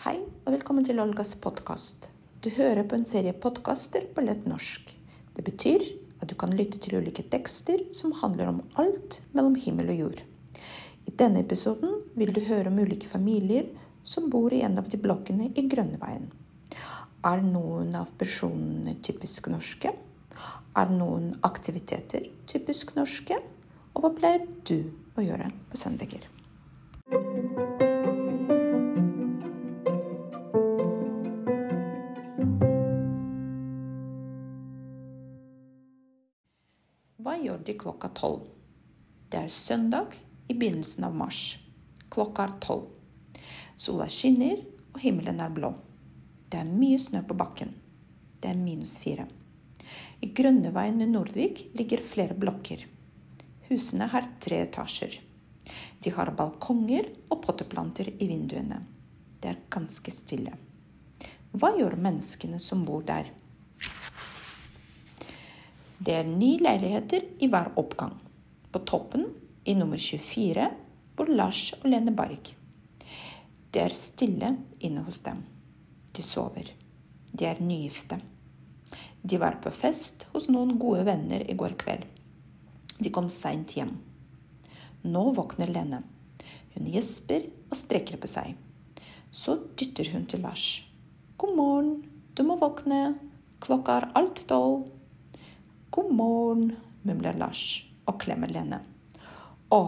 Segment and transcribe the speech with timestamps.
[0.00, 2.06] Hei, og velkommen til Olgas podkast.
[2.40, 4.94] Du hører på en serie podkaster på lett norsk.
[5.36, 5.84] Det betyr
[6.22, 10.22] at du kan lytte til ulike tekster som handler om alt mellom himmel og jord.
[11.04, 13.68] I denne episoden vil du høre om ulike familier
[14.00, 16.30] som bor i en av de blokkene i Grønneveien.
[17.28, 19.92] Er noen av personene typisk norske?
[20.80, 23.36] Er noen aktiviteter typisk norske?
[23.92, 24.78] Og hva pleier du
[25.20, 26.24] å gjøre på søndager?
[37.80, 38.44] Klokka tolv?
[39.30, 40.16] Det er søndag
[40.48, 41.58] i begynnelsen av mars.
[42.12, 42.88] Klokka er tolv.
[43.80, 44.60] Sola skinner,
[44.92, 45.72] og himmelen er blå.
[46.50, 47.72] Det er mye snø på bakken.
[48.40, 49.26] Det er minus fire.
[50.20, 52.84] I Grønneveien i Nordvik ligger flere blokker.
[53.70, 55.20] Husene har tre etasjer.
[56.02, 58.82] De har balkonger og potteplanter i vinduene.
[59.40, 60.52] Det er ganske stille.
[61.56, 63.30] Hva gjør menneskene som bor der?
[66.00, 68.14] Det er ni leiligheter i hver oppgang.
[68.72, 69.26] På toppen,
[69.68, 70.68] i nummer 24,
[71.12, 72.54] bor Lars og Lene Barg.
[73.70, 75.42] Det er stille inne hos dem.
[76.16, 76.70] De sover.
[77.32, 78.16] De er nygifte.
[79.20, 82.06] De var på fest hos noen gode venner i går kveld.
[82.96, 83.92] De kom seint hjem.
[85.04, 86.00] Nå våkner Lene.
[86.72, 88.54] Hun gjesper og strekker på seg.
[89.30, 90.80] Så dytter hun til Lars.
[91.36, 91.92] God morgen,
[92.32, 93.18] du må våkne.
[93.60, 94.88] Klokka er alt tolv.
[95.90, 96.68] God morgen,
[97.02, 98.76] mumler Lars og klemmer Lene.
[99.74, 99.78] Å,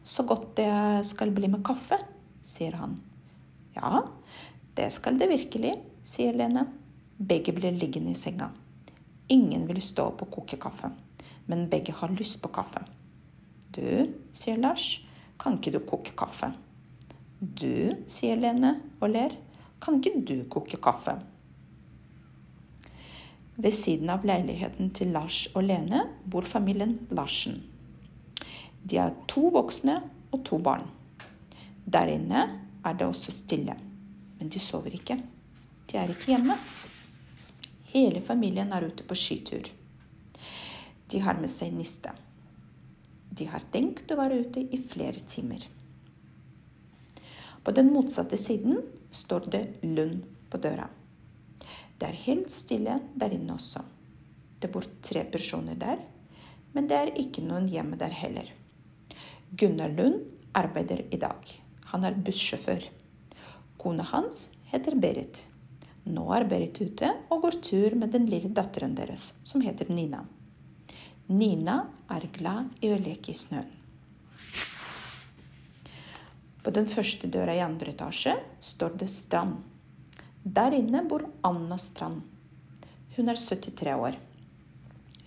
[0.00, 0.70] så godt det
[1.04, 1.98] skal bli med kaffe,
[2.40, 2.94] sier han.
[3.76, 4.06] Ja,
[4.78, 6.64] det skal det virkelig, sier Lene.
[7.20, 8.48] Begge blir liggende i senga.
[9.28, 10.94] Ingen vil stå opp og koke kaffe,
[11.52, 12.80] men begge har lyst på kaffe.
[13.68, 14.94] Du, sier Lars,
[15.36, 16.54] kan ikke du koke kaffe?
[17.36, 19.36] Du, sier Lene og ler,
[19.76, 21.18] kan ikke du koke kaffe?
[23.60, 27.58] Ved siden av leiligheten til Lars og Lene bor familien Larsen.
[28.80, 29.98] De har to voksne
[30.32, 30.86] og to barn.
[31.84, 32.44] Der inne
[32.80, 33.74] er det også stille,
[34.38, 35.18] men de sover ikke.
[35.90, 36.56] De er ikke hjemme.
[37.90, 39.68] Hele familien er ute på skitur.
[41.10, 42.14] De har med seg niste.
[43.28, 45.66] De har tenkt å være ute i flere timer.
[47.60, 48.80] På den motsatte siden
[49.12, 50.88] står det Lund på døra.
[52.00, 53.82] Det er helt stille der inne også.
[54.60, 56.00] Det bor tre personer der,
[56.72, 58.48] men det er ikke noen hjemme der heller.
[59.52, 60.22] Gunnar Lund
[60.56, 61.52] arbeider i dag.
[61.92, 62.86] Han er bussjåfør.
[63.80, 65.44] Kona hans heter Berit.
[66.08, 70.22] Nå er Berit ute og går tur med den lille datteren deres, som heter Nina.
[71.28, 73.76] Nina er glad i å leke i snøen.
[76.60, 79.60] På den første døra i andre etasje står det Strand.
[80.42, 82.22] Der inne bor Anna Strand.
[83.16, 84.14] Hun er 73 år.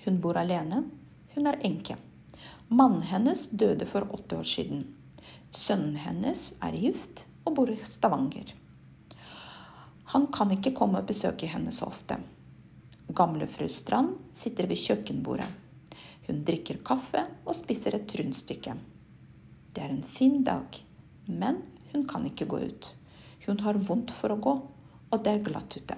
[0.05, 0.79] Hun bor alene.
[1.35, 1.99] Hun er enke.
[2.67, 4.81] Mannen hennes døde for åtte år siden.
[5.51, 8.55] Sønnen hennes er gift og bor i Stavanger.
[10.17, 12.17] Han kan ikke komme og besøke henne så ofte.
[13.13, 15.49] Gamle fru Strand sitter ved kjøkkenbordet.
[16.25, 18.79] Hun drikker kaffe og spiser et rundstykke.
[19.77, 20.83] Det er en fin dag,
[21.29, 21.61] men
[21.93, 22.95] hun kan ikke gå ut.
[23.45, 24.61] Hun har vondt for å gå
[25.13, 25.97] og det er glatt ute.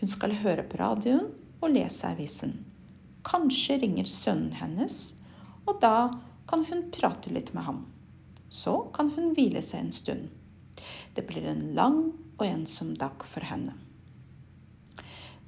[0.00, 1.28] Hun skal høre på radioen
[1.62, 2.56] og lese avisen.
[3.22, 5.12] Kanskje ringer sønnen hennes,
[5.68, 6.08] og da
[6.50, 7.84] kan hun prate litt med ham.
[8.48, 10.24] Så kan hun hvile seg en stund.
[11.14, 12.00] Det blir en lang
[12.38, 13.76] og ensom dag for henne.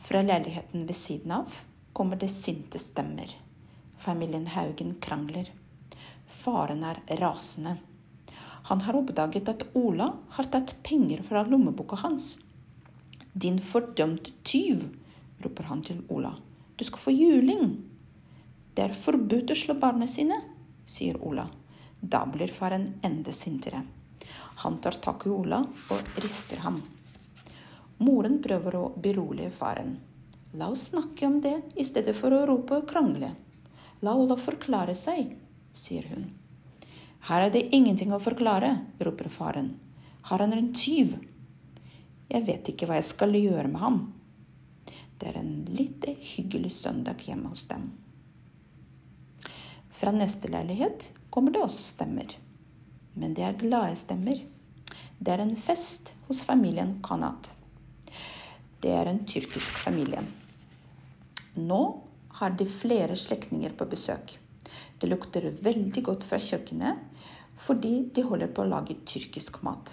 [0.05, 1.65] Fra leiligheten ved siden av
[1.97, 3.31] kommer det sinte stemmer.
[3.99, 5.49] Familien Haugen krangler.
[6.29, 7.79] Faren er rasende.
[8.69, 12.39] Han har oppdaget at Ola har tatt penger fra lommeboka hans.
[13.33, 14.87] Din fordømte tyv,
[15.45, 16.33] roper han til Ola.
[16.77, 17.75] Du skal få juling.
[18.75, 20.39] Det er forbudt å slå barna sine,
[20.87, 21.45] sier Ola.
[22.01, 23.83] Da blir faren enda sintere.
[24.65, 25.61] Han tar tak i Ola
[25.93, 26.81] og rister ham.
[28.01, 29.97] Moren prøver å berolige faren.
[30.55, 33.35] La oss snakke om det i stedet for å rope og krangle.
[34.01, 35.37] La Ola forklare seg,
[35.73, 36.27] sier hun.
[37.25, 39.71] Her er det ingenting å forklare, roper faren.
[40.29, 41.17] Er han en tyv.
[42.29, 43.99] Jeg vet ikke hva jeg skal gjøre med ham.
[45.17, 46.05] Det er en litt
[46.35, 47.87] hyggelig søndag hjemme hos dem.
[49.95, 52.37] Fra neste leilighet kommer det også stemmer.
[53.15, 54.43] Men det er glade stemmer.
[55.17, 57.55] Det er en fest hos familien Kanat.
[58.85, 60.21] Det er en tyrkisk familie.
[61.57, 61.83] Nå
[62.41, 64.35] har de flere slektninger på besøk.
[65.01, 67.11] Det lukter veldig godt fra kjøkkenet
[67.65, 69.93] fordi de holder på å lage tyrkisk mat.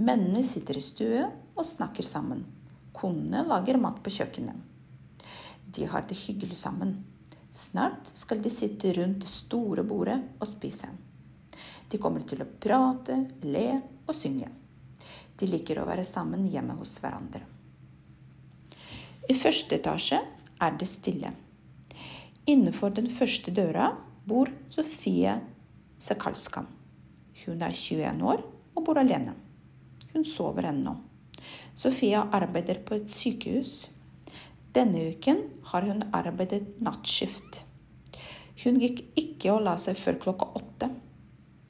[0.00, 2.46] Mennene sitter i stue og snakker sammen.
[2.96, 4.56] Konene lager mat på kjøkkenet.
[5.70, 6.96] De har det hyggelig sammen.
[7.52, 10.88] Snart skal de sitte rundt det store bordet og spise.
[11.90, 13.66] De kommer til å prate, le
[14.06, 14.48] og synge.
[15.36, 17.42] De liker å være sammen hjemme hos hverandre.
[19.30, 20.20] I første etasje
[20.60, 21.32] er det stille.
[22.50, 23.92] Innenfor den første døra
[24.30, 25.34] bor Sofie
[25.98, 26.62] Sekalska.
[27.44, 28.44] Hun er 21 år
[28.76, 29.34] og bor alene.
[30.12, 30.94] Hun sover ennå.
[31.74, 33.88] Sofia arbeider på et sykehus.
[34.76, 35.42] Denne uken
[35.72, 37.64] har hun arbeidet nattskift.
[38.62, 40.90] Hun gikk ikke og la seg før klokka åtte.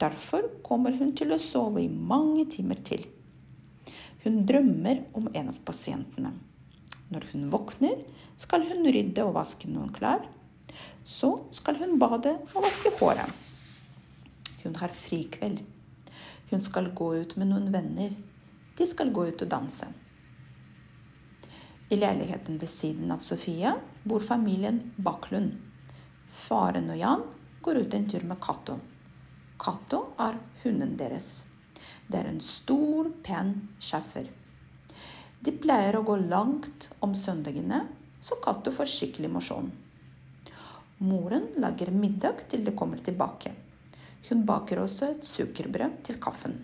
[0.01, 3.05] Derfor kommer hun til å sove i mange timer til.
[4.21, 6.33] Hun drømmer om en av pasientene.
[7.11, 8.03] Når hun våkner,
[8.37, 10.27] skal hun rydde og vaske noen klær.
[11.03, 13.31] Så skal hun bade og vaske håret.
[14.63, 15.61] Hun har frikveld.
[16.51, 18.13] Hun skal gå ut med noen venner.
[18.77, 19.87] De skal gå ut og danse.
[21.91, 23.73] I leiligheten ved siden av Sofia
[24.07, 25.57] bor familien Baklund.
[26.31, 27.25] Faren og Jan
[27.61, 28.77] går ut en tur med Cato.
[29.59, 31.47] Cato er hunden deres.
[32.07, 34.29] Det er en stor, pen schæfer.
[35.41, 37.83] De pleier å gå langt om søndagene,
[38.21, 39.71] så Cato får skikkelig mosjon.
[41.01, 43.49] Moren lager middag til de kommer tilbake.
[44.27, 46.59] Hun baker også et sukkerbrød til kaffen.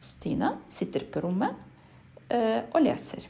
[0.00, 1.52] Stina sitter på rommet
[2.32, 3.26] øh, og leser.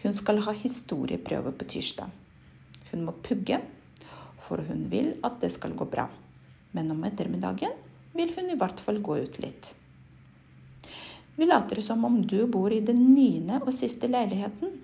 [0.00, 2.08] Hun skal ha historieprøve på tirsdag.
[2.90, 3.60] Hun må pugge,
[4.48, 6.08] for hun vil at det skal gå bra.
[6.72, 7.76] Men om ettermiddagen
[8.16, 9.74] vil hun i hvert fall gå ut litt.
[11.36, 14.78] Vi later som om du bor i den niende og siste leiligheten.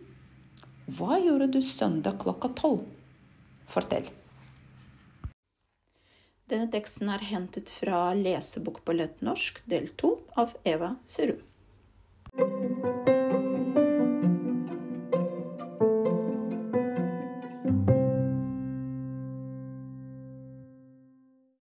[0.91, 2.85] Hva gjorde du søndag klokka tolv?
[3.71, 4.11] Fortell.
[6.51, 11.47] Denne teksten er hentet fra Lesebok på lettnorsk del to av Eva Serud.